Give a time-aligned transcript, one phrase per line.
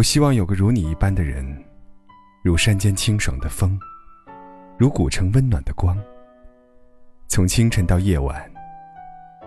[0.00, 1.44] 我希望有个如你一般的人，
[2.42, 3.78] 如山间清爽的风，
[4.78, 5.94] 如古城温暖的光。
[7.28, 8.50] 从清晨到夜晚，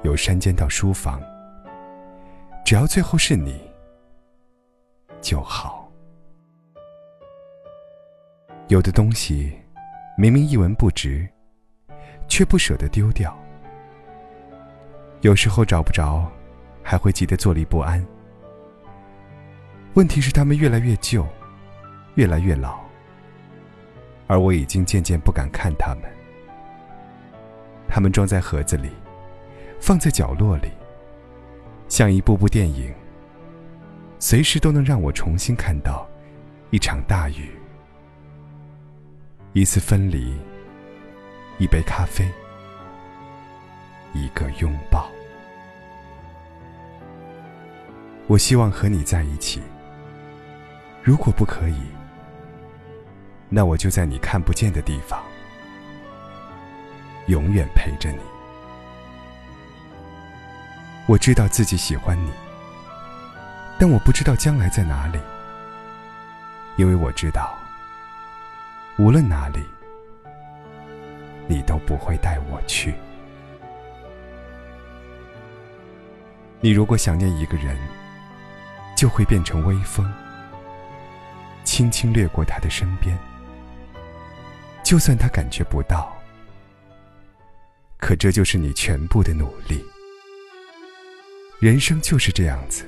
[0.04, 1.20] 由山间到书房，
[2.64, 3.60] 只要最后是你
[5.22, 5.92] 就好。
[8.68, 9.52] 有的东西
[10.16, 11.28] 明明一文不值，
[12.28, 13.36] 却不舍得丢掉。
[15.22, 16.32] 有时候找不着，
[16.84, 18.06] 还会急得坐立不安。
[19.96, 21.24] 问题是他们越来越旧，
[22.16, 22.80] 越来越老，
[24.26, 26.12] 而我已经渐渐不敢看他们。
[27.88, 28.90] 他们装在盒子里，
[29.80, 30.72] 放在角落里，
[31.88, 32.92] 像一部部电影，
[34.18, 36.10] 随时都能让我重新看到
[36.72, 37.52] 一场大雨，
[39.52, 40.36] 一次分离，
[41.60, 42.28] 一杯咖啡，
[44.12, 45.08] 一个拥抱。
[48.26, 49.62] 我希望和你在一起。
[51.04, 51.82] 如果不可以，
[53.50, 55.22] 那我就在你看不见的地方，
[57.28, 58.20] 永远陪着你。
[61.06, 62.32] 我知道自己喜欢你，
[63.78, 65.20] 但我不知道将来在哪里，
[66.78, 67.54] 因为我知道，
[68.98, 69.62] 无论哪里，
[71.50, 72.96] 你都不会带我去。
[76.62, 77.78] 你如果想念一个人，
[78.96, 80.10] 就会变成微风，
[81.74, 83.18] 轻轻掠过他的身边。
[84.84, 86.16] 就算他感觉不到，
[87.98, 89.84] 可这就是你全部的努力。
[91.60, 92.86] 人生就是这样子，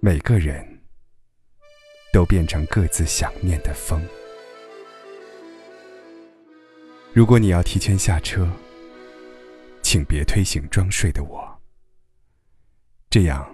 [0.00, 0.66] 每个人
[2.14, 4.02] 都变成各自想念的风。
[7.12, 8.50] 如果你要提前下车，
[9.82, 11.60] 请别推醒装睡的我，
[13.10, 13.46] 这样。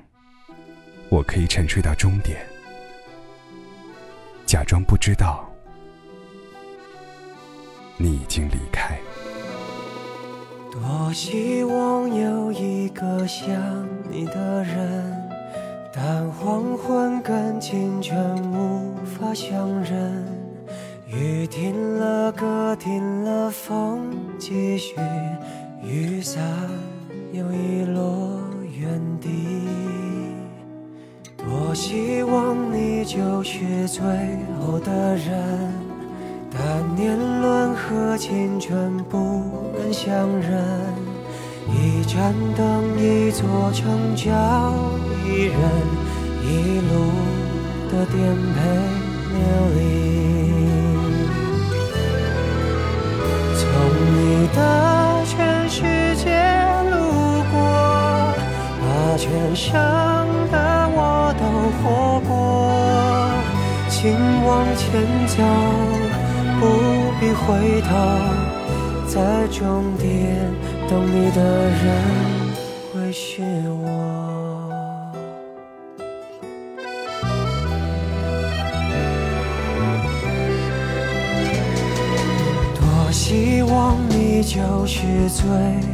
[1.08, 2.46] 我可以沉睡到终点，
[4.50, 5.48] 假装不知道
[7.96, 8.98] 你已经离开。
[10.72, 13.48] 多希望有一个想
[14.10, 15.30] 你的人，
[15.94, 20.26] 但黄昏跟清晨无法相认。
[21.06, 24.96] 雨停了，歌停了，风继续，
[25.80, 26.42] 雨伞
[27.30, 28.40] 又遗落
[28.76, 29.99] 原地。
[31.50, 34.04] 多希望你就是最
[34.60, 35.72] 后的人，
[36.48, 39.18] 但年轮和青春不
[39.76, 40.64] 能相认。
[41.68, 44.32] 一盏灯，一座城，叫
[45.26, 45.58] 一人，
[46.40, 47.10] 一路
[47.90, 48.16] 的颠
[48.54, 48.58] 沛
[49.34, 49.40] 流
[49.74, 49.78] 离。
[53.56, 53.66] 从
[54.14, 54.58] 你的
[55.26, 56.30] 全世界
[56.90, 56.94] 路
[57.50, 57.58] 过，
[58.80, 60.09] 把全生。
[64.02, 64.16] 请
[64.46, 65.42] 往前走，
[66.58, 66.64] 不
[67.20, 67.88] 必回头，
[69.06, 70.08] 在终点
[70.88, 71.84] 等你的人
[72.94, 73.42] 会是
[73.82, 73.84] 我。
[82.74, 85.46] 多希望你就是最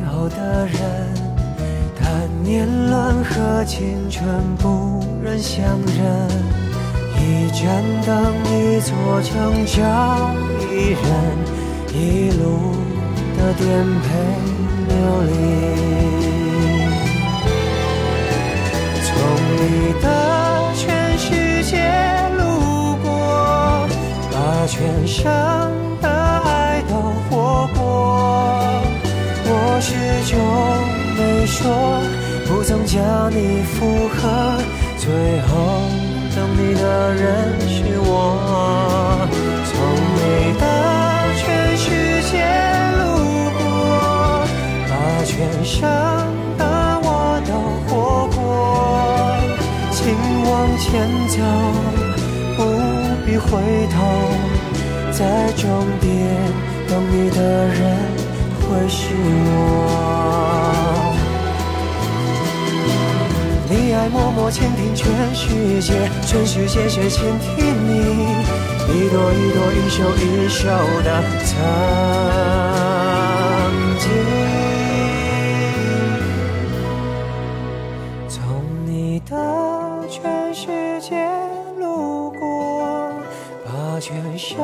[0.06, 0.78] 后的人。
[2.00, 4.24] 但年轮和青春
[4.58, 6.28] 不忍相认，
[7.18, 9.76] 一盏灯，一座城，找
[10.70, 11.02] 一人，
[11.92, 12.42] 一路
[13.36, 13.64] 的颠
[14.00, 14.06] 沛
[14.88, 15.30] 流离。
[19.02, 19.08] 从
[19.56, 19.60] 你
[20.02, 20.04] 的
[20.74, 20.84] 全
[21.18, 21.24] 世
[21.64, 21.72] 界
[22.36, 22.40] 路
[23.02, 23.06] 过，
[24.30, 24.34] 把
[24.66, 24.74] 全
[25.06, 25.24] 生
[26.00, 26.92] 的爱都
[27.28, 27.80] 活过，
[29.44, 29.50] 我
[29.80, 29.88] 始
[30.30, 30.32] 终
[31.16, 31.56] 没说。
[32.48, 34.22] 不曾将你附和，
[34.98, 35.04] 最
[35.48, 35.50] 后
[36.56, 38.10] 你的人是我。
[39.68, 39.74] 从
[40.14, 40.20] 你
[40.60, 40.64] 的
[41.36, 41.44] 全
[41.76, 41.84] 世
[42.30, 42.32] 界
[42.98, 43.02] 路
[43.58, 43.60] 过，
[44.88, 44.92] 把
[45.24, 45.34] 全
[45.64, 45.74] 生
[46.58, 46.62] 的
[47.02, 47.06] 我
[47.46, 47.50] 都
[47.86, 47.90] 活
[48.36, 48.36] 过。
[49.90, 49.98] 请
[50.48, 50.84] 往前
[51.28, 51.34] 走，
[52.56, 52.58] 不
[53.24, 53.48] 必回
[53.92, 53.94] 头，
[55.10, 55.64] 在终
[56.00, 56.06] 点
[56.88, 57.76] 等你的人
[58.60, 59.14] 会是
[59.48, 61.05] 我。
[64.46, 68.30] 我倾听全世界，全世界却倾听你
[68.94, 70.68] 一朵一朵、一首一首
[71.02, 71.50] 的曾
[73.98, 74.06] 经。
[78.28, 78.38] 从
[78.84, 79.34] 你的
[80.08, 81.28] 全世界
[81.80, 83.10] 路过，
[83.64, 84.56] 把全生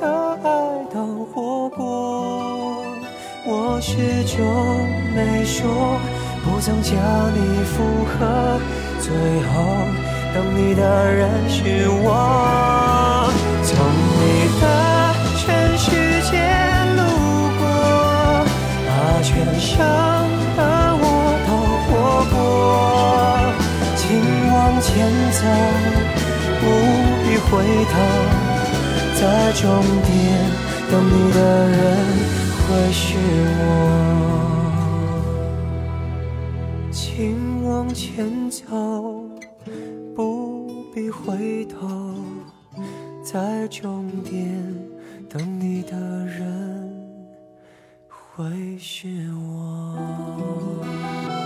[0.00, 0.08] 的
[0.42, 0.48] 爱
[0.90, 2.82] 都活过，
[3.44, 4.40] 我始终
[5.14, 6.00] 没说。
[6.44, 6.92] 不曾将
[7.32, 8.58] 你附和，
[9.02, 9.50] 最后
[10.32, 10.80] 等你的
[11.12, 12.06] 人是我。
[13.64, 13.74] 从
[14.18, 14.22] 你
[14.60, 14.64] 的
[15.38, 15.44] 全
[15.76, 15.90] 世
[16.30, 16.32] 界
[16.96, 17.00] 路
[17.58, 17.62] 过，
[18.86, 18.90] 把
[19.22, 19.70] 全生
[20.56, 20.60] 的
[21.02, 21.04] 我
[21.48, 21.50] 都
[21.84, 21.90] 活
[22.30, 22.32] 过。
[23.96, 24.02] 请
[24.54, 24.88] 往前
[25.32, 25.42] 走，
[26.60, 26.62] 不
[27.24, 27.50] 必回
[27.90, 27.92] 头，
[29.18, 29.20] 在
[29.60, 29.60] 终
[30.06, 30.10] 点
[30.90, 31.36] 等你的
[31.68, 31.78] 人
[41.32, 42.14] 回头
[43.24, 44.62] 在终点
[45.30, 45.96] 等你的
[46.26, 46.92] 人
[48.06, 51.41] 会是我。